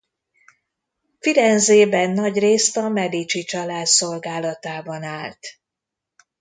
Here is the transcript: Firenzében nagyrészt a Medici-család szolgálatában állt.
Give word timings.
Firenzében 1.19 2.09
nagyrészt 2.11 2.77
a 2.77 2.89
Medici-család 2.89 3.85
szolgálatában 3.85 5.03
állt. 5.03 5.59